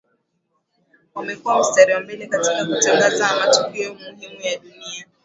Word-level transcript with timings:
Wamekua 1.15 1.59
mstari 1.59 1.93
wa 1.93 1.99
mbele 2.01 2.27
katika 2.27 2.65
kutangaza 2.65 3.29
matukio 3.35 3.93
muhimu 3.95 4.41
ya 4.41 4.57
dunia 4.59 5.05